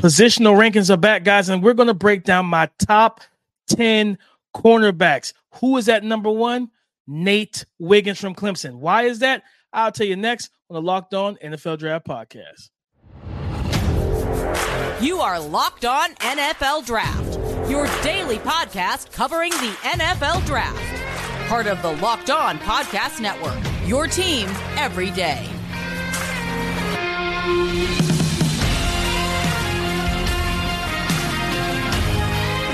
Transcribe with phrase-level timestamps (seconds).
[0.00, 3.22] Positional rankings are back, guys, and we're going to break down my top
[3.68, 4.18] 10
[4.54, 5.32] cornerbacks.
[5.60, 6.70] Who is at number one?
[7.06, 8.74] Nate Wiggins from Clemson.
[8.76, 9.42] Why is that?
[9.72, 12.70] I'll tell you next on the Locked On NFL Draft Podcast.
[15.02, 17.38] You are Locked On NFL Draft,
[17.70, 21.48] your daily podcast covering the NFL Draft.
[21.48, 23.58] Part of the Locked On Podcast Network,
[23.88, 25.46] your team every day.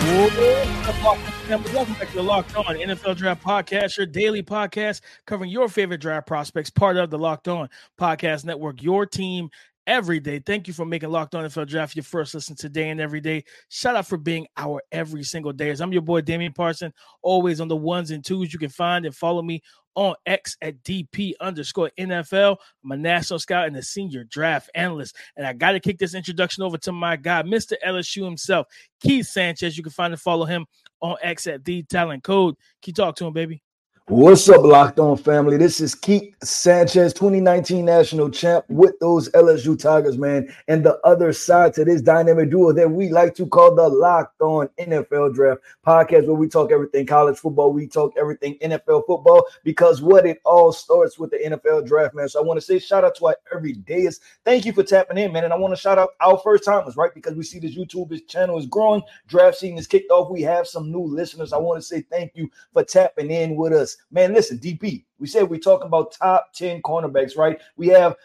[0.02, 6.00] Welcome back to the Locked On NFL Draft Podcast, your daily podcast covering your favorite
[6.00, 7.68] draft prospects, part of the Locked On
[8.00, 9.48] Podcast Network, your team
[9.86, 10.38] every day.
[10.38, 13.44] Thank you for making Locked On NFL Draft your first listen today and every day.
[13.68, 15.70] Shout out for being our every single day.
[15.70, 16.92] As I'm your boy Damian Parson,
[17.22, 18.52] always on the ones and twos.
[18.52, 19.62] You can find and follow me
[19.94, 22.56] on X at DP underscore NFL.
[22.84, 25.16] I'm a national scout and a senior draft analyst.
[25.36, 27.74] And I got to kick this introduction over to my guy, Mr.
[27.86, 28.66] LSU himself,
[29.00, 29.76] Keith Sanchez.
[29.76, 30.66] You can find and follow him
[31.00, 32.56] on X at the talent code.
[32.80, 33.62] Keep talk to him, baby.
[34.08, 35.56] What's up, Locked On family?
[35.56, 40.52] This is Keith Sanchez, 2019 national champ with those LSU Tigers, man.
[40.66, 44.40] And the other side to this dynamic duo that we like to call the Locked
[44.40, 49.46] On NFL Draft podcast, where we talk everything college football, we talk everything NFL football,
[49.62, 52.28] because what it all starts with the NFL draft, man.
[52.28, 54.18] So I want to say shout out to our everydayers.
[54.44, 55.44] Thank you for tapping in, man.
[55.44, 57.14] And I want to shout out our first timers, right?
[57.14, 60.28] Because we see this YouTube channel is growing, draft season is kicked off.
[60.28, 61.52] We have some new listeners.
[61.52, 63.91] I want to say thank you for tapping in with us.
[64.10, 67.60] Man, listen, DP, we said we're talking about top 10 cornerbacks, right?
[67.76, 68.16] We have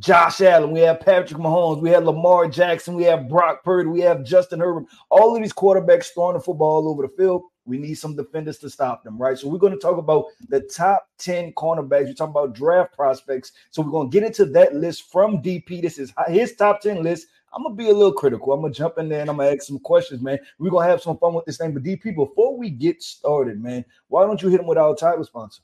[0.00, 4.00] Josh Allen, we have Patrick Mahomes, we have Lamar Jackson, we have Brock Purdy, we
[4.00, 4.86] have Justin Herbert.
[5.08, 7.42] All of these quarterbacks throwing the football all over the field.
[7.64, 9.38] We need some defenders to stop them, right?
[9.38, 12.06] So we're going to talk about the top 10 cornerbacks.
[12.06, 13.52] We're talking about draft prospects.
[13.70, 15.80] So we're going to get into that list from DP.
[15.80, 17.28] This is his top 10 list.
[17.54, 18.52] I'm gonna be a little critical.
[18.52, 20.38] I'm gonna jump in there and I'm gonna ask some questions, man.
[20.58, 21.72] We're gonna have some fun with this thing.
[21.72, 25.24] But DP, before we get started, man, why don't you hit him with our title
[25.24, 25.62] sponsor?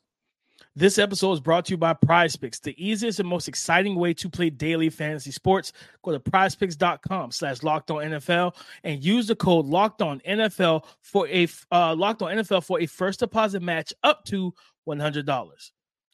[0.77, 4.14] This episode is brought to you by Prize Picks, the easiest and most exciting way
[4.14, 5.73] to play daily fantasy sports.
[6.05, 11.27] Go to prizepicks.com slash locked on NFL and use the code locked on NFL for
[11.27, 14.55] a uh, locked on NFL for a first deposit match up to
[14.89, 15.28] $100.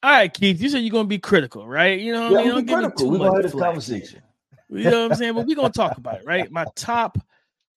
[0.03, 2.00] All right, Keith, you said you're going to be critical, right?
[2.00, 3.10] You know, yeah, you I'm critical.
[3.10, 4.22] We're going to have this conversation.
[4.69, 5.34] You know what I'm saying?
[5.34, 6.50] But we're gonna talk about it, right?
[6.50, 7.19] My top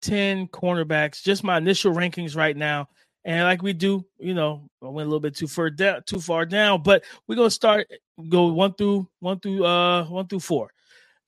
[0.02, 2.88] 10 cornerbacks, just my initial rankings right now.
[3.24, 6.20] And like we do, you know, I went a little bit too far down, too
[6.20, 7.86] far down, but we're gonna start
[8.28, 10.70] go one through one through uh one through four.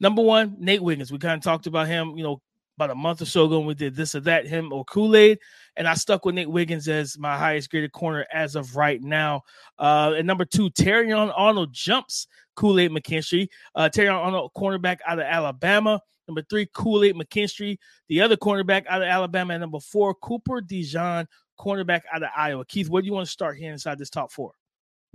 [0.00, 1.12] Number one, Nate Wiggins.
[1.12, 2.40] We kind of talked about him, you know,
[2.76, 5.38] about a month or so ago when we did this or that, him or Kool-Aid.
[5.76, 9.42] And I stuck with Nate Wiggins as my highest graded corner as of right now.
[9.78, 13.48] Uh, and number two, Terrion Arnold jumps Kool-Aid McKinstry.
[13.74, 16.00] Uh, Terrion Arnold, cornerback out of Alabama.
[16.28, 17.78] Number three, Kool-Aid McKinstry,
[18.08, 19.54] the other cornerback out of Alabama.
[19.54, 21.26] And number four, Cooper DeJean,
[21.58, 22.64] cornerback out of Iowa.
[22.64, 24.52] Keith, where do you want to start here inside this top four?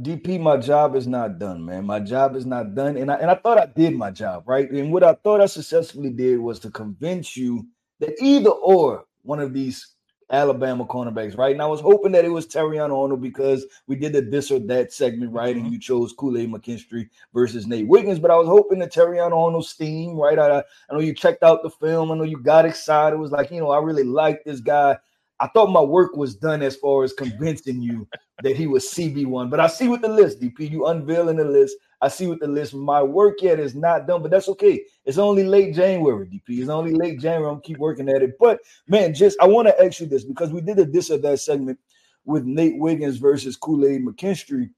[0.01, 1.85] DP, my job is not done, man.
[1.85, 2.97] My job is not done.
[2.97, 4.69] And I and I thought I did my job, right?
[4.69, 7.65] And what I thought I successfully did was to convince you
[7.99, 9.95] that either or one of these
[10.29, 11.53] Alabama cornerbacks, right?
[11.53, 14.59] And I was hoping that it was Terrion Arnold because we did the this or
[14.59, 15.55] that segment, right?
[15.55, 15.65] Mm-hmm.
[15.65, 19.69] And you chose Kool-Aid McKinstry versus Nate Wiggins, but I was hoping that Terrion Arnold's
[19.69, 20.37] steam, right?
[20.37, 22.11] I, I know you checked out the film.
[22.11, 23.15] I know you got excited.
[23.15, 24.97] It was like, you know, I really like this guy.
[25.39, 28.07] I thought my work was done as far as convincing you
[28.41, 29.49] that he was CB1.
[29.51, 31.77] But I see with the list, DP, you unveiling the list.
[32.01, 32.73] I see with the list.
[32.73, 34.83] My work yet is not done, but that's okay.
[35.05, 36.59] It's only late January, DP.
[36.59, 37.51] It's only late January.
[37.51, 38.37] I'm keep working at it.
[38.39, 41.17] But man, just I want to ask you this because we did a this or
[41.19, 41.79] that segment
[42.25, 44.69] with Nate Wiggins versus Kool-Aid McKinstry.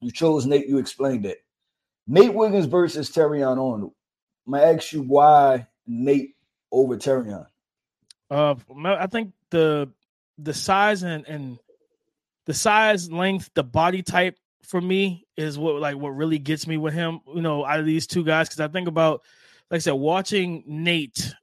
[0.00, 1.38] You chose Nate, you explained that.
[2.06, 3.92] Nate Wiggins versus Terrion Arnold.
[4.52, 6.34] I ask you why Nate
[6.72, 7.46] over Terrion.
[8.30, 8.54] Uh,
[8.84, 9.88] I think the
[10.38, 11.58] the size and and
[12.46, 16.76] the size, length, the body type for me is what like what really gets me
[16.76, 17.20] with him.
[17.32, 19.22] You know, out of these two guys, because I think about,
[19.70, 21.34] like I said, watching Nate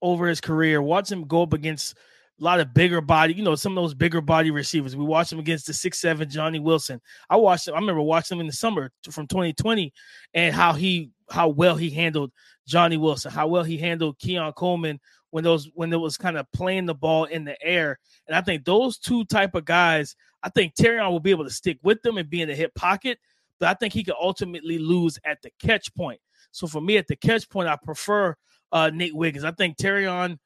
[0.00, 1.96] over his career, watch him go up against
[2.40, 4.94] a lot of bigger body, you know, some of those bigger body receivers.
[4.94, 7.00] We watched him against the six seven Johnny Wilson.
[7.28, 7.74] I watched him.
[7.74, 9.92] I remember watching him in the summer from 2020,
[10.34, 12.32] and how he how well he handled
[12.66, 15.00] Johnny Wilson, how well he handled Keon Coleman
[15.36, 17.98] when those when it was kind of playing the ball in the air.
[18.26, 21.50] And I think those two type of guys, I think Terrion will be able to
[21.50, 23.18] stick with them and be in the hip pocket,
[23.60, 26.18] but I think he could ultimately lose at the catch point.
[26.52, 28.34] So for me, at the catch point, I prefer
[28.72, 29.44] uh, Nate Wiggins.
[29.44, 30.38] I think Terrion,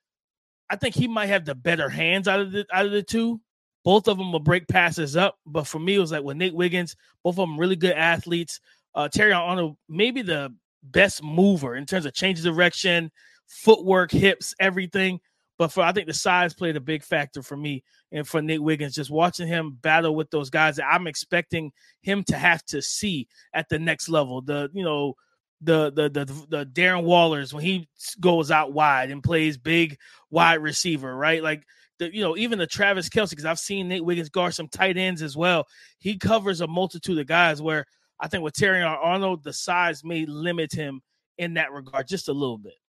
[0.68, 3.40] I think he might have the better hands out of the out of the two.
[3.84, 6.52] Both of them will break passes up, but for me, it was like with Nate
[6.52, 8.58] Wiggins, both of them really good athletes.
[8.92, 10.52] Uh, Terrion Arnold, maybe the
[10.82, 13.12] best mover in terms of change of direction,
[13.50, 15.20] footwork, hips, everything.
[15.58, 18.62] But for I think the size played a big factor for me and for Nate
[18.62, 22.80] Wiggins, just watching him battle with those guys that I'm expecting him to have to
[22.80, 24.40] see at the next level.
[24.40, 25.16] The you know
[25.60, 27.88] the the the the Darren Wallers when he
[28.20, 29.98] goes out wide and plays big
[30.30, 31.42] wide receiver, right?
[31.42, 31.64] Like
[31.98, 34.96] the you know even the Travis Kelce because I've seen Nate Wiggins guard some tight
[34.96, 35.66] ends as well.
[35.98, 37.84] He covers a multitude of guys where
[38.18, 41.02] I think with Terrion Arnold the size may limit him
[41.36, 42.79] in that regard just a little bit.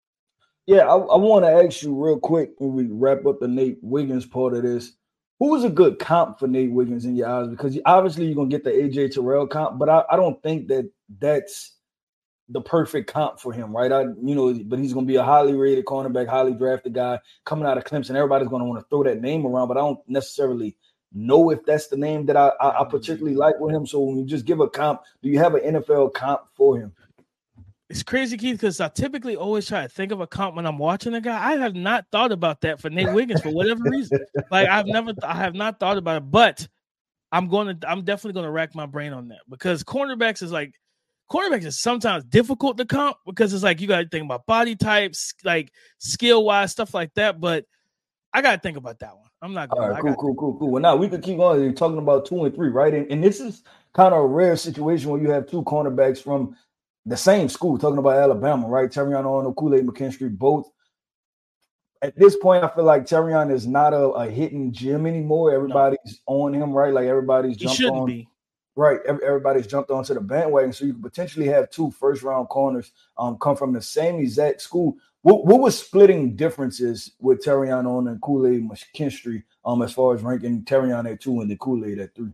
[0.68, 3.80] Yeah, I, I want to ask you real quick when we wrap up the Nate
[3.82, 4.94] Wiggins part of this.
[5.40, 7.48] Who is a good comp for Nate Wiggins in your eyes?
[7.48, 10.90] Because obviously you're gonna get the AJ Terrell comp, but I, I don't think that
[11.20, 11.76] that's
[12.50, 13.92] the perfect comp for him, right?
[13.92, 17.66] I, you know, but he's to be a highly rated cornerback, highly drafted guy coming
[17.66, 18.16] out of Clemson.
[18.16, 20.76] Everybody's to want to throw that name around, but I don't necessarily
[21.14, 23.88] know if that's the name that I, I, I particularly like with him.
[23.88, 26.94] So when you just give a comp, do you have an NFL comp for him?
[27.92, 30.78] It's crazy, Keith, because I typically always try to think of a comp when I'm
[30.78, 31.52] watching a guy.
[31.52, 34.20] I have not thought about that for Nate Wiggins for whatever reason.
[34.50, 36.66] Like I've never, I have not thought about it, but
[37.34, 40.54] I'm going to, I'm definitely going to rack my brain on that because cornerbacks is
[40.54, 40.74] like
[41.30, 44.78] cornerbacks is sometimes difficult to comp because it's like you got to think about body
[44.78, 47.42] types, like skill wise, stuff like that.
[47.42, 47.66] But
[48.34, 49.28] I got to think about that one.
[49.42, 49.90] I'm not going.
[49.90, 50.70] Right, cool, cool, cool, cool.
[50.70, 51.62] Well, now we could keep on.
[51.62, 52.94] You're talking about two and three, right?
[52.94, 56.56] And, and this is kind of a rare situation where you have two cornerbacks from
[57.06, 57.78] the same school.
[57.78, 58.90] Talking about Alabama, right?
[58.90, 60.70] Terrion Arnold, Kool Aid McKinstry, both.
[62.02, 65.54] At this point, I feel like Terrion is not a, a hidden gem anymore.
[65.54, 66.36] Everybody's no.
[66.36, 66.94] on him, right?
[66.94, 68.06] Like everybody's jumped he on.
[68.08, 68.28] Be
[68.76, 70.74] right, everybody's jumped onto the bandwagon.
[70.74, 74.62] So you could potentially have two first round corners um, come from the same exact
[74.62, 74.98] school.
[75.24, 80.16] What, what was splitting differences with Terrion on and Kool Aid McKinstry um, as far
[80.16, 82.34] as ranking Terrion at two and the Kool Aid at three?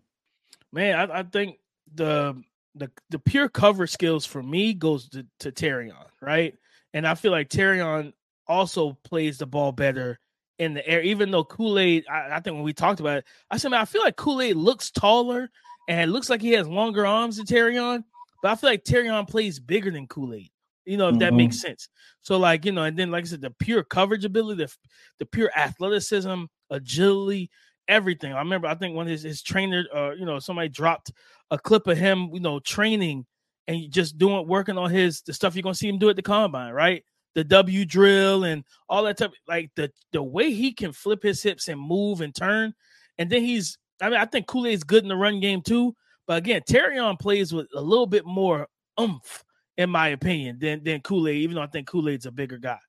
[0.71, 1.57] Man, I, I, think
[1.95, 2.41] the
[2.77, 6.56] the the pure cover skills for me goes to, to Terrion, right?
[6.94, 8.13] And I feel like Terrion
[8.47, 10.19] also plays the ball better
[10.57, 12.06] in the air, even though Kool Aid.
[12.09, 14.41] I, I, think when we talked about it, I said, man, I feel like Kool
[14.41, 15.50] Aid looks taller
[15.88, 18.03] and it looks like he has longer arms than Terrion,
[18.41, 20.50] but I feel like Terrion plays bigger than Kool Aid.
[20.85, 21.19] You know, if mm-hmm.
[21.19, 21.89] that makes sense.
[22.21, 24.73] So, like, you know, and then, like I said, the pure coverage ability, the,
[25.19, 27.50] the pure athleticism, agility,
[27.87, 28.33] everything.
[28.33, 31.11] I remember, I think when his, his trainer, uh, you know, somebody dropped
[31.51, 33.25] a clip of him, you know, training
[33.67, 36.21] and just doing, working on his, the stuff you're to see him do at the
[36.21, 37.03] combine, right?
[37.35, 41.43] The W drill and all that type, like the, the way he can flip his
[41.43, 42.73] hips and move and turn.
[43.17, 45.95] And then he's I mean, I think Kool Aid's good in the run game too.
[46.27, 48.67] But again, Terrion plays with a little bit more
[48.99, 49.43] oomph,
[49.77, 51.37] in my opinion, than than Kool Aid.
[51.37, 52.79] Even though I think Kool Aid's a bigger guy.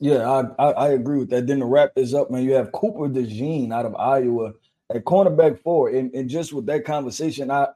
[0.00, 1.46] Yeah, I, I, I agree with that.
[1.46, 2.44] Then the wrap this up, man.
[2.44, 4.52] You have Cooper DeJean out of Iowa
[4.94, 7.68] at cornerback four, and, and just with that conversation, I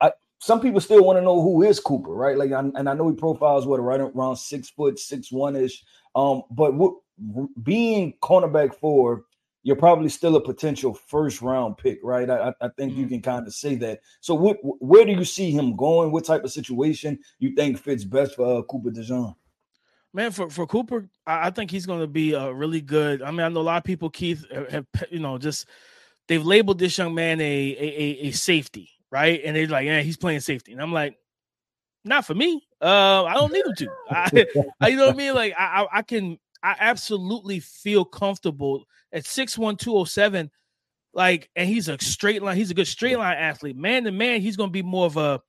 [0.00, 2.36] I some people still want to know who is Cooper, right?
[2.36, 5.84] Like, I, and I know he profiles what right around six foot, six one ish.
[6.14, 6.94] Um, but what,
[7.62, 9.24] being cornerback four
[9.68, 12.30] you're probably still a potential first round pick, right?
[12.30, 13.00] I, I think mm-hmm.
[13.00, 14.00] you can kind of say that.
[14.20, 16.10] So, what, where do you see him going?
[16.10, 19.34] What type of situation you think fits best for uh, Cooper DeJean?
[20.14, 23.22] Man, for, for Cooper, I, I think he's going to be a really good.
[23.22, 25.66] I mean, I know a lot of people, Keith, have you know just
[26.26, 29.40] they've labeled this young man a a, a safety, right?
[29.44, 31.18] And they're like, yeah, he's playing safety, and I'm like,
[32.04, 32.62] not for me.
[32.80, 33.88] Uh, I don't need him to.
[34.10, 34.46] I,
[34.80, 35.34] I, you know what I mean?
[35.34, 40.50] Like, I, I can I absolutely feel comfortable at 6'1, 207.
[41.14, 43.76] Like, and he's a straight line, he's a good straight line athlete.
[43.76, 45.40] Man to man, he's gonna be more of a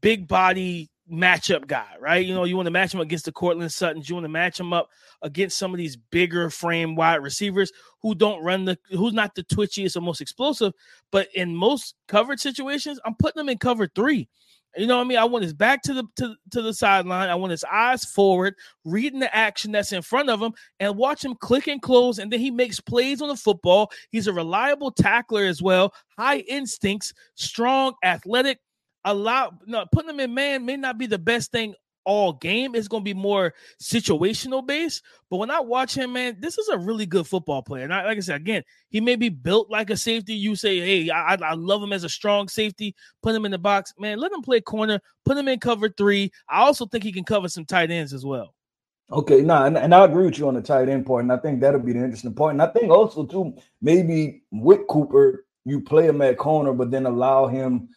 [0.00, 2.24] big body matchup guy, right?
[2.24, 4.58] You know, you want to match him against the Courtland Suttons, you want to match
[4.58, 4.88] him up
[5.22, 9.44] against some of these bigger frame wide receivers who don't run the who's not the
[9.44, 10.72] twitchiest or most explosive.
[11.10, 14.28] But in most covered situations, I'm putting them in cover three.
[14.76, 15.18] You know what I mean?
[15.18, 17.28] I want his back to the to, to the sideline.
[17.28, 21.24] I want his eyes forward, reading the action that's in front of him, and watch
[21.24, 22.18] him click and close.
[22.18, 23.90] And then he makes plays on the football.
[24.10, 25.94] He's a reliable tackler as well.
[26.18, 28.58] High instincts, strong, athletic.
[29.04, 32.74] Allow no putting him in man may not be the best thing all game.
[32.74, 35.02] It's going to be more situational based.
[35.30, 37.84] But when I watch him, man, this is a really good football player.
[37.84, 40.34] And I, like I said, again, he may be built like a safety.
[40.34, 42.94] You say, hey, I, I love him as a strong safety.
[43.22, 44.18] Put him in the box, man.
[44.18, 45.00] Let him play corner.
[45.24, 46.30] Put him in cover three.
[46.48, 48.54] I also think he can cover some tight ends as well.
[49.10, 51.32] Okay, no, nah, and, and, I agree with you on the tight end part, and
[51.32, 52.52] I think that'll be the interesting part.
[52.52, 57.04] And I think also too, maybe with Cooper, you play him at corner, but then
[57.04, 57.90] allow him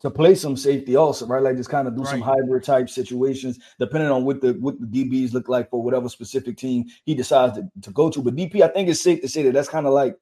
[0.00, 1.42] to play some safety also, right?
[1.42, 2.10] Like just kind of do right.
[2.10, 6.08] some hybrid type situations, depending on what the what the DBs look like for whatever
[6.08, 8.22] specific team he decides to, to go to.
[8.22, 10.16] But DP, I think it's safe to say that that's kind of like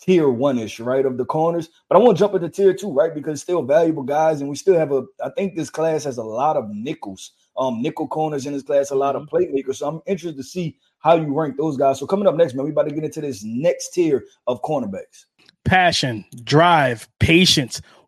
[0.00, 1.68] tier one ish, right, of the corners.
[1.88, 4.56] But I want to jump into tier two, right, because still valuable guys, and we
[4.56, 5.04] still have a.
[5.22, 8.90] I think this class has a lot of nickels um, nickel corners in this class,
[8.90, 9.36] a lot of mm-hmm.
[9.36, 9.76] playmakers.
[9.76, 11.98] So I'm interested to see how you rank those guys.
[11.98, 15.26] So coming up next, man, we about to get into this next tier of cornerbacks.
[15.64, 17.82] Passion, drive, patience.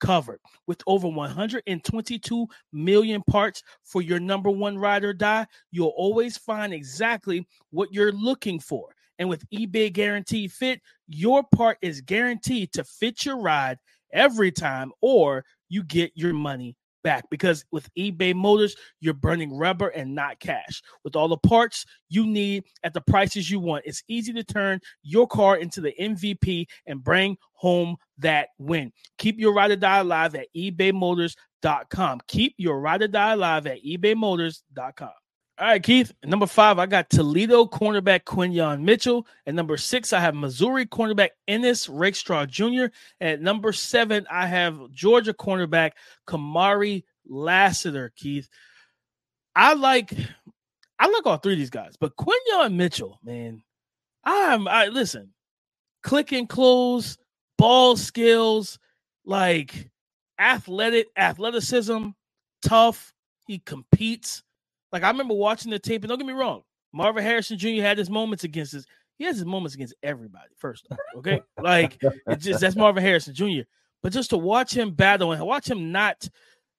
[0.00, 0.40] covered.
[0.66, 6.72] With over 122 million parts for your number one ride or die, you'll always find
[6.72, 8.88] exactly what you're looking for.
[9.18, 13.78] And with eBay Guaranteed Fit, your part is guaranteed to fit your ride
[14.12, 19.88] every time, or you get your money back because with eBay Motors, you're burning rubber
[19.88, 20.82] and not cash.
[21.04, 24.80] With all the parts you need at the prices you want, it's easy to turn
[25.02, 28.92] your car into the MVP and bring home that win.
[29.18, 32.20] Keep your ride or die alive at ebaymotors.com.
[32.28, 35.10] Keep your ride or die alive at ebaymotors.com.
[35.60, 36.14] All right, Keith.
[36.24, 39.26] Number five, I got Toledo cornerback Quinyon Mitchell.
[39.44, 42.86] and number six, I have Missouri cornerback Ennis Rakestraw Jr.
[43.20, 45.90] And at number seven, I have Georgia cornerback
[46.26, 48.48] Kamari Lassiter, Keith.
[49.54, 50.14] I like
[50.98, 53.62] I like all three of these guys, but Quinyon Mitchell, man,
[54.24, 55.34] I'm I listen,
[56.02, 57.18] click and close,
[57.58, 58.78] ball skills,
[59.26, 59.90] like
[60.38, 62.08] athletic, athleticism,
[62.62, 63.12] tough.
[63.46, 64.42] He competes
[64.92, 67.82] like I remember watching the tape, and don't get me wrong, Marvin Harrison Jr.
[67.82, 68.84] had his moments against us.
[69.18, 70.48] He has his moments against everybody.
[70.56, 73.62] First, okay, like it's just that's Marvin Harrison Jr.
[74.02, 76.28] But just to watch him battle and watch him not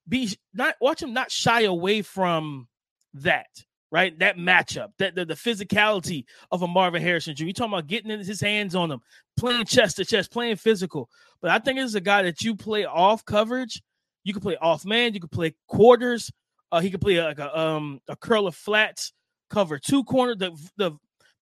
[0.08, 2.68] be not watch him not shy away from
[3.14, 3.48] that
[3.92, 4.18] right?
[4.20, 7.46] That matchup, that the, the, physicality of a Marvin Harrison Jr.
[7.46, 9.02] You talking about getting his hands on him,
[9.38, 11.10] playing chest to chest, playing physical.
[11.42, 13.82] But I think it's a guy that you play off coverage.
[14.24, 15.14] You can play off man.
[15.14, 16.32] You can play quarters.
[16.72, 19.14] Uh, he could play like a um a curl of flats,
[19.50, 20.36] cover two corner.
[20.36, 20.92] The the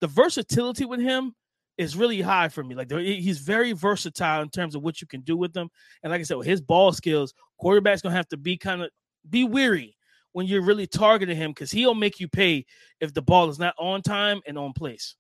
[0.02, 1.34] the versatility with him
[1.78, 2.76] is really high for me.
[2.76, 5.70] Like he's very versatile in terms of what you can do with them.
[6.04, 8.90] And like I said, with his ball skills, quarterback's gonna have to be kind of
[9.30, 9.96] be weary
[10.34, 12.66] when you're really targeting him because he'll make you pay
[13.00, 15.16] if the ball is not on time and on place.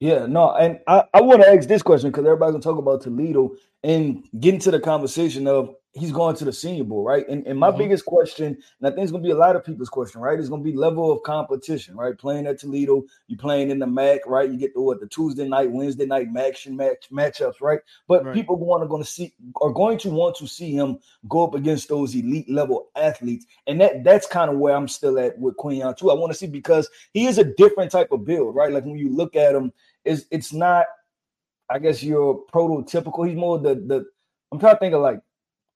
[0.00, 3.02] Yeah, no, and I, I want to ask this question because everybody's gonna talk about
[3.02, 7.26] Toledo and get into the conversation of he's going to the Senior Bowl, right?
[7.28, 7.78] And, and my mm-hmm.
[7.78, 10.38] biggest question, and I think it's going to be a lot of people's question, right?
[10.38, 12.18] It's going to be level of competition, right?
[12.18, 14.50] Playing at Toledo, you're playing in the MAC, right?
[14.50, 17.78] You get the what the Tuesday night, Wednesday night match and match matchups, right?
[18.08, 18.34] But right.
[18.34, 20.98] people want to going to see are going to want to see him
[21.28, 25.18] go up against those elite level athletes, and that that's kind of where I'm still
[25.18, 26.10] at with Quinyon too.
[26.10, 28.72] I want to see because he is a different type of build, right?
[28.72, 29.72] Like when you look at him,
[30.04, 30.86] is it's not.
[31.70, 33.26] I guess you're prototypical.
[33.26, 34.04] He's more the the.
[34.52, 35.20] I'm trying to think of like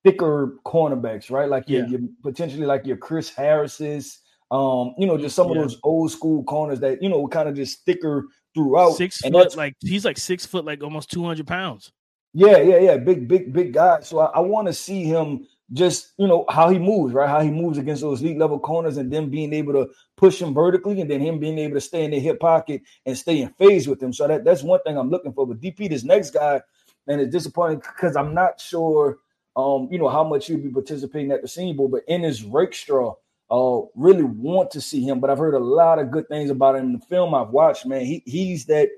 [0.09, 1.49] thicker cornerbacks, right?
[1.49, 1.87] Like yeah.
[1.87, 5.57] you're, potentially like your Chris Harris's, um, you know, just some yeah.
[5.57, 8.93] of those old school corners that you know kind of just thicker throughout.
[8.93, 11.93] Six and foot, like he's like six foot, like almost two hundred pounds.
[12.35, 14.01] Yeah, yeah, yeah, big, big, big guy.
[14.01, 17.29] So I, I want to see him just you know how he moves, right?
[17.29, 20.55] How he moves against those elite level corners, and then being able to push him
[20.55, 23.51] vertically, and then him being able to stay in the hip pocket and stay in
[23.51, 24.13] phase with him.
[24.13, 25.47] So that that's one thing I'm looking for.
[25.47, 26.63] But DP, this next guy,
[27.07, 29.19] and it's disappointing because I'm not sure
[29.59, 33.17] um, you know, how much he'll be participating at the Senior Bowl, but Ennis Rakestraw,
[33.51, 35.19] uh, really want to see him.
[35.19, 37.85] But I've heard a lot of good things about him in the film I've watched.
[37.85, 38.89] Man, he he's that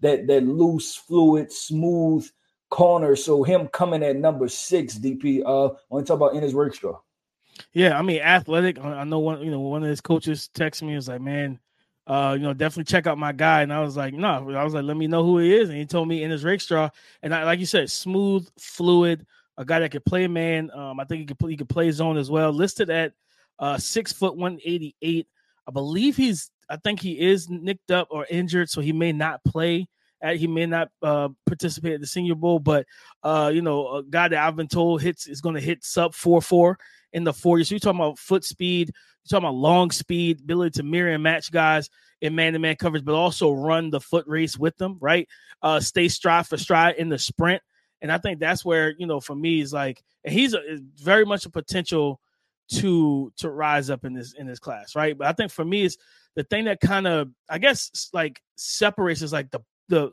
[0.00, 2.26] that that loose, fluid, smooth
[2.70, 3.14] corner.
[3.14, 5.40] So him coming at number six, DP.
[5.40, 6.98] Uh, want to talk about Ennis Rakestraw.
[7.72, 8.78] Yeah, I mean, athletic.
[8.78, 9.42] I know one.
[9.42, 10.94] You know, one of his coaches texted me.
[10.94, 11.58] Was like, man,
[12.06, 13.62] uh, you know, definitely check out my guy.
[13.62, 15.68] And I was like, no, I was like, let me know who he is.
[15.68, 16.88] And he told me in Ennis Rakestraw.
[17.22, 19.26] And I, like you said, smooth, fluid,
[19.58, 20.70] a guy that could play man.
[20.72, 22.52] Um, I think he could play, he could play zone as well.
[22.52, 23.12] Listed at
[23.58, 25.26] uh, six foot one eighty eight.
[25.66, 26.50] I believe he's.
[26.68, 29.86] I think he is nicked up or injured, so he may not play.
[30.20, 32.86] At, he may not uh, participate at the Senior Bowl, but
[33.22, 36.14] uh, you know, a guy that I've been told hits is going to hit sub
[36.14, 36.78] four four
[37.12, 37.64] in the forty.
[37.64, 41.22] So you're talking about foot speed, you're talking about long speed, ability to mirror and
[41.22, 41.88] match guys
[42.20, 45.28] in man to man coverage, but also run the foot race with them, right?
[45.62, 47.62] Uh, stay stride for stride in the sprint.
[48.02, 50.60] And I think that's where, you know, for me is like, he's a,
[50.96, 52.20] very much a potential
[52.68, 55.16] to to rise up in this in this class, right?
[55.16, 55.96] But I think for me is
[56.34, 60.10] the thing that kind of I guess like separates is like the the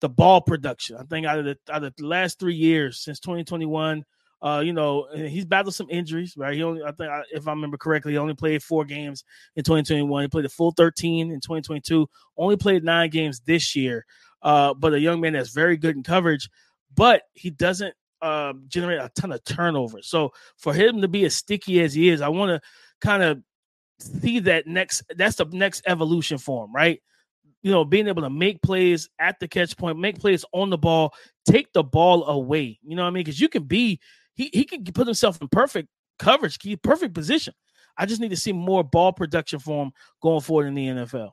[0.00, 0.96] the ball production.
[0.96, 4.04] I think out of the out of the last three years since 2021,
[4.42, 6.54] uh, you know, he's battled some injuries, right?
[6.54, 9.24] He only, I think, if I remember correctly, he only played four games
[9.56, 10.22] in 2021.
[10.24, 12.06] He played a full 13 in 2022.
[12.36, 14.04] Only played nine games this year.
[14.42, 16.50] uh, but a young man that's very good in coverage,
[16.94, 20.02] but he doesn't uh, generate a ton of turnover.
[20.02, 22.60] So for him to be as sticky as he is, I want to
[23.00, 23.42] kind of
[24.00, 25.02] see that next.
[25.16, 27.00] That's the next evolution for him, right?
[27.62, 30.78] You know, being able to make plays at the catch point, make plays on the
[30.78, 31.14] ball,
[31.46, 32.78] take the ball away.
[32.82, 33.24] You know what I mean?
[33.24, 34.00] Because you can be
[34.34, 35.88] he he can put himself in perfect
[36.18, 37.54] coverage, keep perfect position.
[37.96, 41.30] I just need to see more ball production for him going forward in the NFL.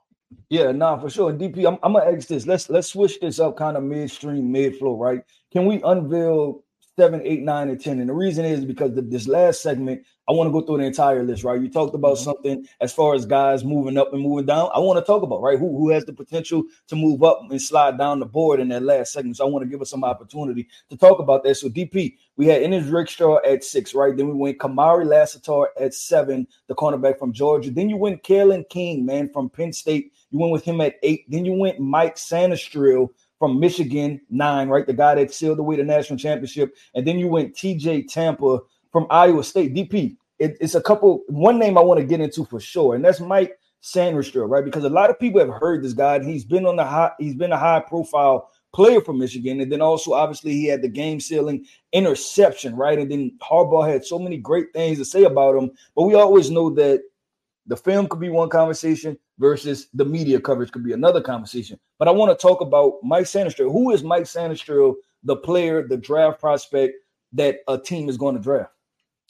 [0.49, 1.33] Yeah, nah, for sure.
[1.33, 2.47] DP, I'm, I'm gonna ask this.
[2.47, 5.21] Let's let's switch this up kind of midstream, mid flow, right?
[5.53, 6.63] Can we unveil
[6.97, 7.99] seven, eight, nine, and ten?
[7.99, 10.83] And the reason is because the, this last segment, I want to go through the
[10.85, 11.59] entire list, right?
[11.59, 12.23] You talked about mm-hmm.
[12.23, 14.69] something as far as guys moving up and moving down.
[14.73, 17.61] I want to talk about right who who has the potential to move up and
[17.61, 19.37] slide down the board in that last segment.
[19.37, 21.55] So I want to give us some opportunity to talk about that.
[21.55, 24.15] So DP, we had Ennis Rakestraw at six, right?
[24.15, 27.71] Then we went Kamari Lassiter at seven, the cornerback from Georgia.
[27.71, 30.13] Then you went Kalen King, man, from Penn State.
[30.29, 31.29] You went with him at eight.
[31.29, 33.09] Then you went Mike Sainristil
[33.41, 34.85] from Michigan, nine, right?
[34.85, 36.75] The guy that sealed away the national championship.
[36.93, 38.59] And then you went TJ Tampa
[38.91, 39.73] from Iowa State.
[39.73, 43.03] DP, it, it's a couple, one name I want to get into for sure, and
[43.03, 44.63] that's Mike Sainristil, right?
[44.63, 47.13] Because a lot of people have heard this guy, and he's been on the high,
[47.17, 49.59] he's been a high profile player for Michigan.
[49.59, 52.99] And then also, obviously, he had the game sealing interception, right?
[52.99, 55.71] And then Harbaugh had so many great things to say about him.
[55.95, 57.01] But we always know that
[57.65, 61.79] the film could be one conversation versus the media coverage could be another conversation.
[62.01, 63.71] But I want to talk about Mike Sainristil.
[63.71, 66.95] Who is Mike Sainristil, the player, the draft prospect
[67.33, 68.71] that a team is going to draft?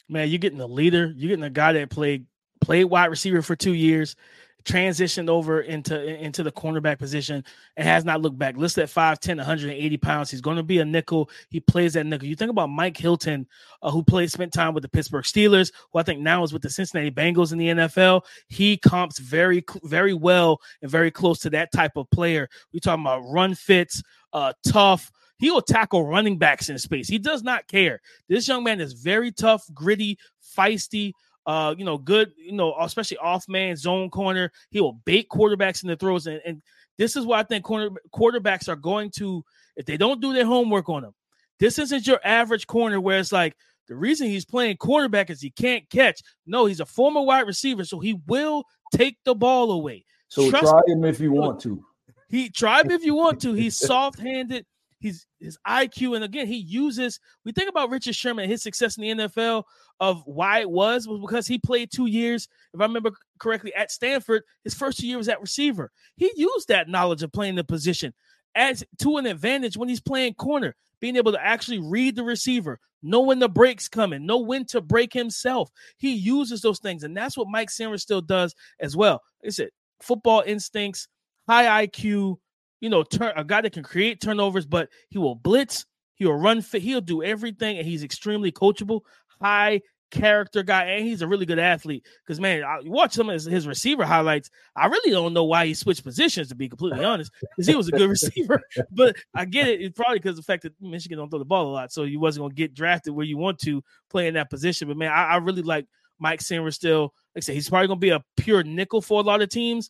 [0.08, 1.14] Man, you're getting a leader.
[1.18, 2.28] You're getting a guy that played
[2.62, 4.16] played wide receiver for two years
[4.64, 7.44] transitioned over into into the cornerback position
[7.78, 8.58] and has not looked back.
[8.58, 10.32] Listed at 5'10, 180 pounds.
[10.32, 11.30] He's going to be a nickel.
[11.50, 12.28] He plays that nickel.
[12.28, 13.48] You think about Mike Hilton,
[13.82, 16.62] uh, who played spent time with the Pittsburgh Steelers, who I think now is with
[16.62, 18.24] the Cincinnati Bengals in the NFL.
[18.48, 22.50] He comps very very well and very close to that type of player.
[22.74, 24.04] We talking about run fits,
[24.34, 25.12] uh, tough.
[25.38, 27.08] He will tackle running backs in space.
[27.08, 28.02] He does not care.
[28.30, 30.20] This young man is very tough, gritty,
[30.56, 31.14] feisty
[31.46, 34.52] uh, you know, good, you know, especially off man zone corner.
[34.70, 36.28] He will bait quarterbacks in the throws.
[36.28, 36.62] And, and
[36.98, 39.44] this is why I think corner, quarterbacks are going to,
[39.76, 41.14] if they don't do their homework on them,
[41.60, 43.56] this isn't your average corner where it's like
[43.88, 46.22] the reason he's playing cornerback is he can't catch.
[46.46, 48.64] No, he's a former wide receiver, so he will
[48.94, 50.06] take the ball away.
[50.28, 51.84] So Trust try him if you want to.
[52.30, 53.54] He try him if you want to.
[53.62, 54.66] He's soft-handed.
[55.02, 57.20] He's his IQ, and again, he uses.
[57.46, 59.64] We think about Richard Sherman, his success in the NFL
[60.00, 63.92] of why it was was because he played two years, if I remember correctly, at
[63.92, 64.44] Stanford.
[64.64, 65.92] His first two years was at receiver.
[66.16, 68.14] He used that knowledge of playing the position
[68.56, 72.80] as to an advantage when he's playing corner, being able to actually read the receiver,
[73.02, 75.70] know when the break's coming, know when to break himself.
[75.98, 79.22] He uses those things, and that's what Mike Sainristil does as well.
[79.42, 79.70] Like I said,
[80.02, 81.08] football instincts,
[81.48, 82.38] high IQ
[82.82, 86.38] you know, turn a guy that can create turnovers, but he will blitz, he will
[86.38, 89.02] run fit, he'll do everything, and he's extremely coachable,
[89.40, 92.06] high character guy, and he's a really good athlete.
[92.26, 94.50] Because man, I watch some of his, his, receiver highlights.
[94.76, 97.88] I really don't know why he switched positions, to be completely honest, because he was
[97.88, 98.62] a good receiver.
[98.92, 99.82] but I get it.
[99.82, 102.20] It's probably because the fact that Michigan don't throw the ball a lot, so you
[102.20, 104.88] wasn't gonna get drafted where you want to play in that position.
[104.88, 105.86] But man, I, I really like
[106.20, 107.10] Mike Sainristil.
[107.36, 109.90] Like I said, he's probably gonna be a pure nickel for a lot of teams.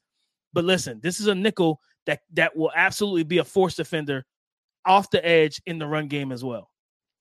[0.54, 4.26] But listen, this is a nickel that that will absolutely be a force defender
[4.86, 6.72] off the edge in the run game as well.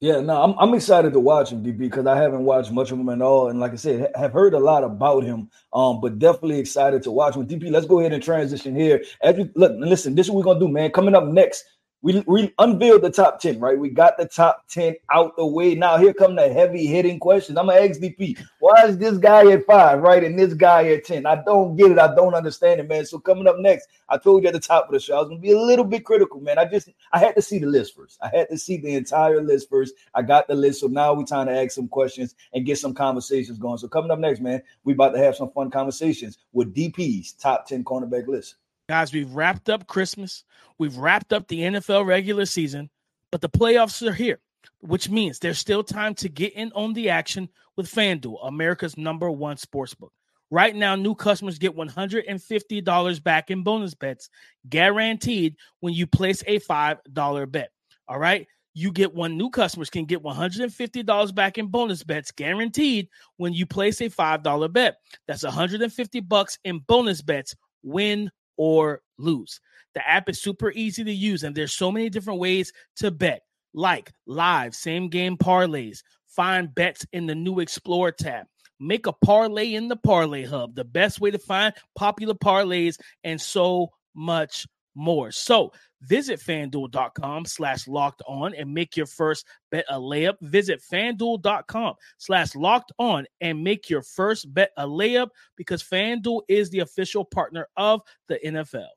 [0.00, 2.98] Yeah, no, I'm I'm excited to watch him, DP, because I haven't watched much of
[2.98, 5.50] him at all, and like I said, have heard a lot about him.
[5.74, 7.46] Um, but definitely excited to watch him.
[7.46, 9.04] DP, let's go ahead and transition here.
[9.22, 10.90] As we look, listen, this is what we're gonna do, man.
[10.90, 11.64] Coming up next,
[12.02, 13.78] we, we unveiled the top 10, right?
[13.78, 15.74] We got the top 10 out the way.
[15.74, 17.58] Now here come the heavy hitting questions.
[17.58, 18.42] I'm an XDP.
[18.58, 20.24] Why is this guy at five, right?
[20.24, 21.26] And this guy at 10?
[21.26, 21.98] I don't get it.
[21.98, 23.04] I don't understand it, man.
[23.04, 25.28] So coming up next, I told you at the top of the show, I was
[25.28, 26.58] gonna be a little bit critical, man.
[26.58, 28.18] I just I had to see the list first.
[28.22, 29.94] I had to see the entire list first.
[30.14, 30.80] I got the list.
[30.80, 33.78] So now we're trying to ask some questions and get some conversations going.
[33.78, 37.66] So coming up next, man, we about to have some fun conversations with DP's top
[37.66, 38.56] 10 cornerback list.
[38.90, 40.42] Guys, we've wrapped up Christmas.
[40.76, 42.90] We've wrapped up the NFL regular season,
[43.30, 44.40] but the playoffs are here,
[44.80, 49.30] which means there's still time to get in on the action with FanDuel, America's number
[49.30, 50.08] one sportsbook.
[50.50, 54.28] Right now, new customers get $150 back in bonus bets
[54.68, 57.70] guaranteed when you place a $5 bet.
[58.08, 58.48] All right.
[58.74, 63.66] You get one new customers can get $150 back in bonus bets guaranteed when you
[63.66, 64.96] place a $5 bet.
[65.28, 69.58] That's 150 bucks in bonus bets win or lose.
[69.94, 73.40] The app is super easy to use, and there's so many different ways to bet,
[73.72, 76.02] like live same game parlays.
[76.26, 78.44] Find bets in the new Explore tab.
[78.78, 83.40] Make a parlay in the Parlay Hub, the best way to find popular parlays, and
[83.40, 85.32] so much more.
[85.32, 90.34] So Visit fanduel.com slash locked on and make your first bet a layup.
[90.40, 96.70] Visit fanduel.com slash locked on and make your first bet a layup because FanDuel is
[96.70, 98.88] the official partner of the NFL.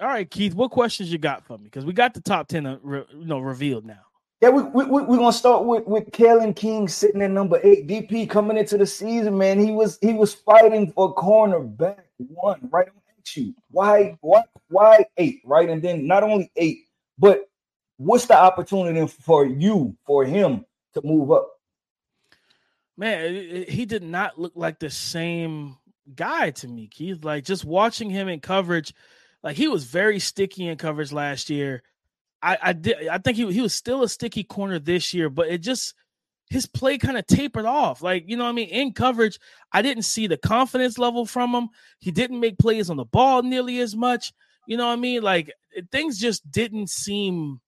[0.00, 1.64] All right, Keith, what questions you got for me?
[1.64, 4.00] Because we got the top 10 uh, you know, revealed now.
[4.40, 7.86] Yeah, we, we, we, we're gonna start with with Kalen King sitting at number eight.
[7.86, 9.60] DP coming into the season, man.
[9.60, 12.88] He was he was fighting for cornerback one, right?
[13.36, 13.54] You.
[13.70, 15.68] Why, why, why eight, right?
[15.68, 16.86] And then not only eight,
[17.18, 17.48] but
[17.96, 21.48] what's the opportunity for you, for him to move up?
[22.96, 25.76] Man, he did not look like the same
[26.14, 27.24] guy to me, Keith.
[27.24, 28.94] Like just watching him in coverage,
[29.42, 31.82] like he was very sticky in coverage last year.
[32.42, 35.48] I, I did I think he he was still a sticky corner this year, but
[35.48, 35.94] it just
[36.52, 38.02] his play kind of tapered off.
[38.02, 38.68] Like, you know what I mean?
[38.68, 39.38] In coverage,
[39.72, 41.68] I didn't see the confidence level from him.
[41.98, 44.34] He didn't make plays on the ball nearly as much.
[44.66, 45.22] You know what I mean?
[45.22, 45.50] Like
[45.90, 47.60] things just didn't seem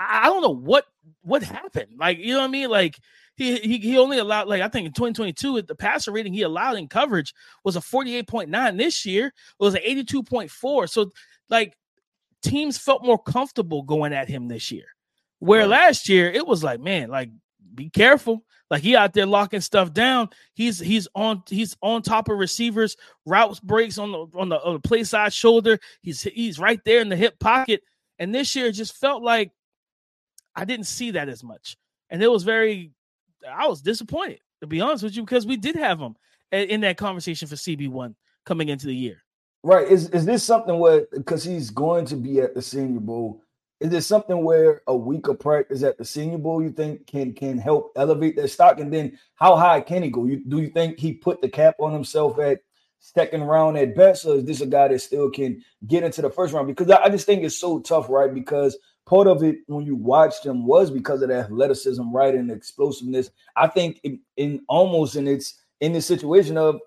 [0.00, 0.84] I don't know what
[1.22, 1.92] what happened.
[1.96, 2.70] Like, you know what I mean?
[2.70, 2.98] Like
[3.36, 6.78] he, he he only allowed like I think in 2022 the passer rating he allowed
[6.78, 11.12] in coverage was a 48.9 this year it was an 82.4 so
[11.48, 11.74] like
[12.42, 14.84] teams felt more comfortable going at him this year
[15.38, 15.70] where right.
[15.70, 17.30] last year it was like man like
[17.74, 18.44] be careful.
[18.70, 20.30] Like he out there locking stuff down.
[20.54, 22.96] He's he's on he's on top of receivers.
[23.26, 25.78] Routes breaks on the on the, on the play side shoulder.
[26.00, 27.82] He's he's right there in the hip pocket.
[28.18, 29.50] And this year just felt like
[30.56, 31.76] I didn't see that as much.
[32.08, 32.92] And it was very
[33.48, 36.16] I was disappointed to be honest with you because we did have him
[36.50, 38.14] in that conversation for CB1
[38.46, 39.22] coming into the year.
[39.64, 39.86] Right.
[39.86, 43.41] Is is this something where because he's going to be at the Senior Bowl?
[43.82, 47.32] Is there something where a week of practice at the Senior Bowl you think can
[47.32, 48.78] can help elevate their stock?
[48.78, 50.24] And then how high can he go?
[50.24, 52.60] You, do you think he put the cap on himself at
[53.00, 56.30] second round at best, or is this a guy that still can get into the
[56.30, 56.68] first round?
[56.68, 58.32] Because I, I just think it's so tough, right?
[58.32, 62.52] Because part of it when you watched him was because of the athleticism, right, and
[62.52, 63.30] explosiveness.
[63.56, 66.78] I think in, in almost in its in the situation of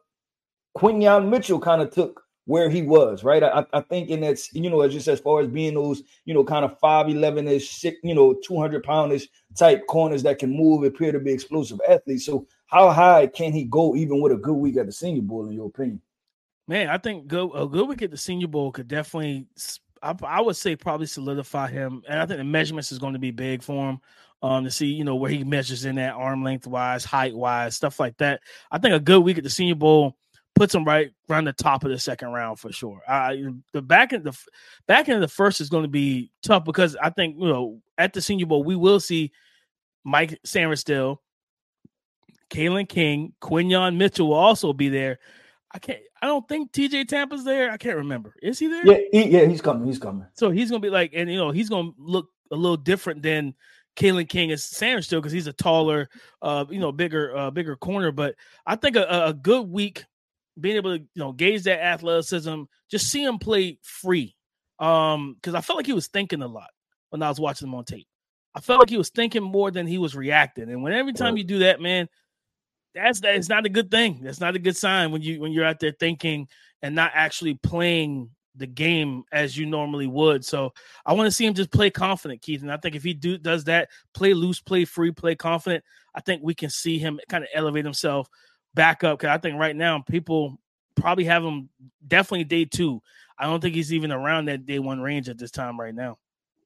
[0.77, 3.43] Quinyon Mitchell kind of took where he was, right?
[3.43, 6.43] I, I think in that, you know, just as far as being those, you know,
[6.43, 9.27] kind of 5'11 ish, six, you know, 200 poundish
[9.58, 12.25] type corners that can move, appear to be explosive athletes.
[12.25, 15.47] So, how high can he go even with a good week at the Senior Bowl,
[15.47, 16.01] in your opinion?
[16.67, 19.47] Man, I think good, a good week at the Senior Bowl could definitely,
[20.01, 22.03] I, I would say, probably solidify him.
[22.08, 23.99] And I think the measurements is going to be big for him
[24.41, 27.75] um, to see, you know, where he measures in that arm length wise, height wise,
[27.75, 28.41] stuff like that.
[28.71, 30.17] I think a good week at the Senior Bowl
[30.56, 33.02] puts them right around the top of the second round for sure.
[33.08, 33.34] Uh,
[33.74, 34.36] the back end the
[34.88, 37.82] back end of the first is going to be tough because I think you know
[37.98, 39.32] at the Senior Bowl we will see
[40.04, 41.18] Mike Sainristil,
[42.50, 45.20] Kalen King, Quinyon Mitchell will also be there.
[45.72, 46.00] I can't.
[46.22, 47.70] I don't think TJ Tampa's there.
[47.70, 48.34] I can't remember.
[48.41, 48.86] Is he there?
[48.86, 49.86] Yeah, he, yeah, he's coming.
[49.86, 50.26] He's coming.
[50.34, 53.54] So he's gonna be like, and you know, he's gonna look a little different than
[53.96, 56.10] Kalen King is still because he's a taller,
[56.41, 58.12] uh, you know, bigger, uh, bigger corner.
[58.12, 60.06] But I think a, a good week
[60.60, 64.36] being able to you know gauge that athleticism, just see him play free.
[64.80, 66.70] Um, because I felt like he was thinking a lot
[67.10, 68.08] when I was watching him on tape.
[68.54, 70.70] I felt like he was thinking more than he was reacting.
[70.70, 72.08] And when every time you do that, man,
[72.94, 74.20] that's that is not a good thing.
[74.22, 76.48] That's not a good sign when you when you're out there thinking
[76.82, 80.46] and not actually playing the game as you normally would.
[80.46, 80.74] So
[81.06, 82.62] I want to see him just play confident, Keith.
[82.62, 86.22] And I think if he do does that, play loose, play free, play confident, I
[86.22, 88.30] think we can see him kind of elevate himself
[88.76, 90.60] back up because I think right now people
[90.96, 91.70] probably have him
[92.08, 93.02] definitely day two.
[93.38, 96.18] I don't think he's even around that day one range at this time right now.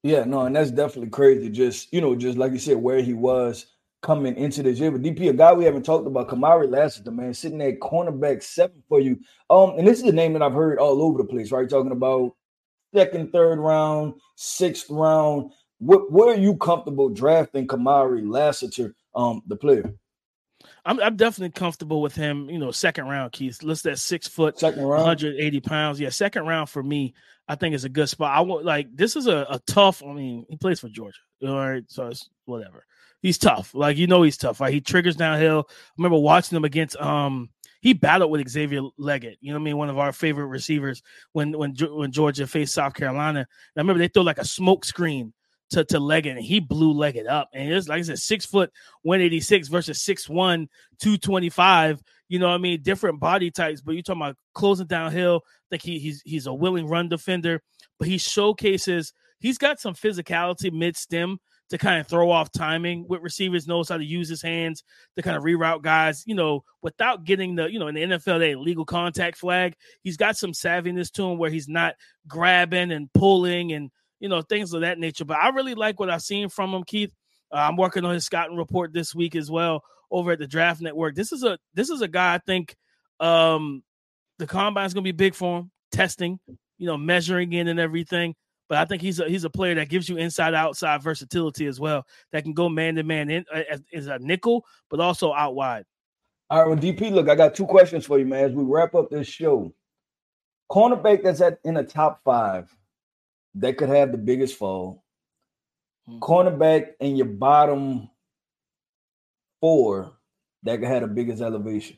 [0.04, 1.50] Yeah, no, and that's definitely crazy.
[1.50, 3.66] Just you know, just like you said, where he was
[4.02, 4.92] coming into this year.
[4.92, 8.82] But DP, a guy we haven't talked about, Kamari Lassiter, man, sitting at cornerback seven
[8.88, 9.20] for you.
[9.50, 11.70] Um, and this is a name that I've heard all over the place, right?
[11.70, 12.36] Talking about
[12.94, 15.52] second, third round, sixth round.
[15.80, 19.94] What where are you comfortable drafting Kamari Lassiter, um, the player?
[20.86, 22.50] I'm, I'm definitely comfortable with him.
[22.50, 23.62] You know, second round, Keith.
[23.64, 26.00] Let's that six foot, second round, 180 pounds.
[26.00, 27.14] Yeah, second round for me.
[27.48, 28.38] I think is a good spot.
[28.38, 30.04] I want like this is a, a tough.
[30.04, 31.18] I mean, he plays for Georgia.
[31.44, 32.86] All right, so it's whatever.
[33.22, 33.74] He's tough.
[33.74, 34.62] Like you know, he's tough.
[34.62, 35.66] Right, he triggers downhill.
[35.70, 37.50] I remember watching him against um
[37.82, 39.38] he battled with Xavier Legette.
[39.40, 42.74] you know what I mean, one of our favorite receivers when when when Georgia faced
[42.74, 43.40] South Carolina.
[43.40, 45.34] And I remember they threw like a smoke screen
[45.72, 47.50] to, to Legette, and he blew Legette up.
[47.54, 48.72] And it's like I said, six foot
[49.04, 50.68] 186 versus six one
[51.00, 52.02] 225.
[52.28, 52.82] You know what I mean?
[52.82, 55.42] Different body types, but you're talking about closing downhill.
[55.70, 57.62] Think he, he's he's a willing run defender,
[57.98, 63.06] but he showcases he's got some physicality mid stem to kind of throw off timing
[63.08, 64.84] with receivers, knows how to use his hands
[65.16, 68.40] to kind of reroute guys, you know, without getting the, you know, in the NFL,
[68.40, 69.76] they legal contact flag.
[70.02, 71.96] He's got some savviness to him where he's not
[72.28, 75.26] grabbing and pulling and you know, things of that nature.
[75.26, 77.12] But I really like what I've seen from him, Keith.
[77.52, 80.82] Uh, I'm working on his scouting report this week as well over at the Draft
[80.82, 81.16] Network.
[81.16, 82.76] This is a this is a guy I think
[83.20, 83.84] um,
[84.38, 85.72] the combine is going to be big for him.
[85.92, 86.40] Testing,
[86.78, 88.36] you know, measuring in and everything.
[88.68, 91.80] But I think he's a he's a player that gives you inside outside versatility as
[91.80, 92.06] well.
[92.32, 95.86] That can go man to man in as, as a nickel, but also out wide.
[96.52, 98.46] All right, well, DP, look, I got two questions for you, man.
[98.46, 99.72] As we wrap up this show,
[100.72, 102.76] cornerback that's at in the top five
[103.56, 105.04] that could have the biggest fall.
[106.10, 106.20] Mm-hmm.
[106.20, 108.10] Cornerback in your bottom
[109.62, 110.14] four
[110.64, 111.98] that could have the biggest elevation.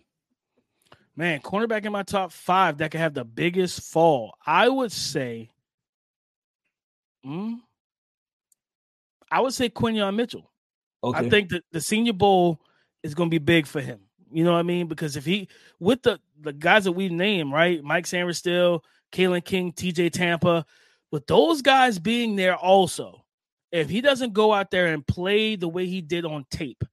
[1.15, 4.33] Man, cornerback in my top five that could have the biggest fall.
[4.45, 5.49] I would say,
[7.25, 7.59] mm,
[9.29, 10.49] I would say Quinyon Mitchell.
[11.03, 11.19] Okay.
[11.19, 12.61] I think that the Senior Bowl
[13.03, 13.99] is going to be big for him.
[14.31, 14.87] You know what I mean?
[14.87, 19.73] Because if he with the the guys that we name right, Mike Sainristil, Kalen King,
[19.73, 20.09] T.J.
[20.11, 20.65] Tampa,
[21.11, 23.25] with those guys being there also,
[23.71, 26.83] if he doesn't go out there and play the way he did on tape,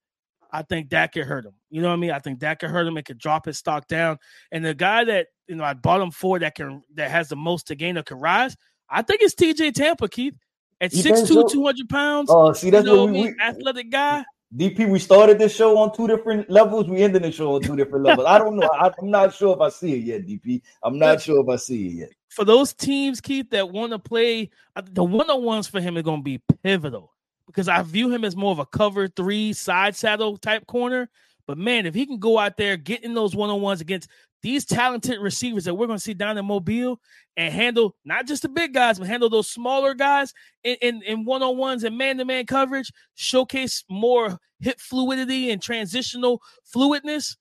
[0.50, 1.54] I think that could hurt him.
[1.70, 2.10] You know what I mean?
[2.10, 2.96] I think that could hurt him.
[2.96, 4.18] It could drop his stock down.
[4.50, 7.36] And the guy that you know I bought him for that can that has the
[7.36, 8.56] most to gain or can rise,
[8.88, 10.34] I think it's TJ Tampa, Keith.
[10.80, 11.48] At 6'2, so?
[11.48, 12.30] 200 pounds.
[12.30, 14.24] Oh, see, that's you know what we, we, athletic guy.
[14.56, 16.88] DP, we started this show on two different levels.
[16.88, 18.26] We ended the show on two different levels.
[18.26, 18.68] I don't know.
[18.72, 20.62] I, am not sure if I see it yet, DP.
[20.82, 22.08] I'm not sure if I see it yet.
[22.30, 24.50] For those teams, Keith, that want to play,
[24.84, 27.12] the one on ones for him are going to be pivotal
[27.46, 31.10] because I view him as more of a cover three side saddle type corner.
[31.46, 34.08] But man, if he can go out there getting those one on ones against
[34.42, 37.00] these talented receivers that we're going to see down in Mobile
[37.36, 40.32] and handle not just the big guys, but handle those smaller guys
[40.64, 45.62] in in one on ones and man to man coverage, showcase more hip fluidity and
[45.62, 46.40] transitional
[46.74, 47.36] fluidness.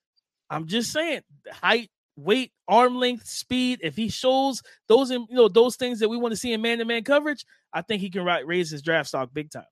[0.49, 3.79] I'm just saying, height, weight, arm length, speed.
[3.83, 6.79] If he shows those, you know, those things that we want to see in man
[6.79, 9.65] to man coverage, I think he can raise his draft stock big time.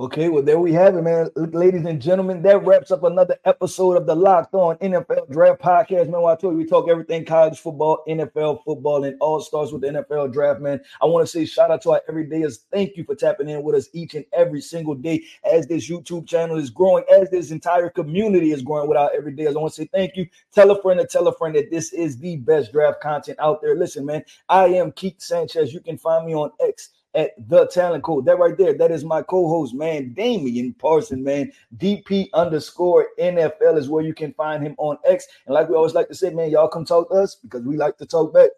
[0.00, 1.28] Okay, well, there we have it, man.
[1.36, 6.08] Ladies and gentlemen, that wraps up another episode of the Locked On NFL Draft Podcast.
[6.08, 9.82] Man, I told you we talk everything college football, NFL football, and all starts with
[9.82, 10.80] the NFL draft, man.
[11.02, 12.60] I want to say shout out to our everydayers.
[12.72, 16.26] Thank you for tapping in with us each and every single day as this YouTube
[16.26, 19.54] channel is growing, as this entire community is growing with our everydayers.
[19.54, 20.26] I want to say thank you.
[20.50, 23.60] Tell a friend to tell a friend that this is the best draft content out
[23.60, 23.76] there.
[23.76, 25.74] Listen, man, I am Keith Sanchez.
[25.74, 28.24] You can find me on X at the talent code.
[28.26, 31.52] That right there, that is my co-host, man, Damian Parson, man.
[31.76, 35.26] DP underscore NFL is where you can find him on X.
[35.46, 37.76] And like we always like to say, man, y'all come talk to us because we
[37.76, 38.50] like to talk back.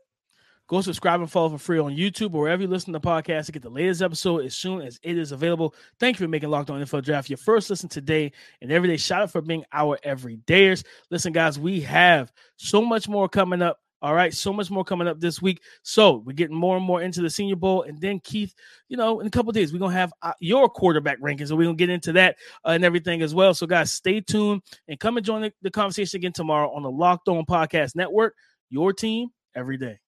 [0.68, 3.46] Go subscribe and follow for free on YouTube or wherever you listen to the podcast
[3.46, 5.74] to get the latest episode as soon as it is available.
[5.98, 8.96] Thank you for making Locked On NFL Draft your first listen today and every day.
[8.96, 10.84] Shout out for being our everydayers.
[11.10, 13.80] Listen, guys, we have so much more coming up.
[14.02, 15.62] All right, so much more coming up this week.
[15.82, 18.52] So we're getting more and more into the Senior Bowl, and then Keith,
[18.88, 21.64] you know, in a couple days we're gonna have uh, your quarterback rankings, so we're
[21.64, 22.36] gonna get into that
[22.66, 23.54] uh, and everything as well.
[23.54, 26.90] So guys, stay tuned and come and join the, the conversation again tomorrow on the
[26.90, 28.34] Locked On Podcast Network.
[28.70, 30.00] Your team every day.